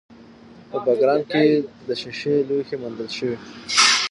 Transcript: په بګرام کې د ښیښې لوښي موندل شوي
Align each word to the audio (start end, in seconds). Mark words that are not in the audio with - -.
په 0.69 0.77
بګرام 0.85 1.21
کې 1.31 1.43
د 1.87 1.89
ښیښې 1.99 2.35
لوښي 2.47 2.75
موندل 2.81 3.09
شوي 3.17 3.37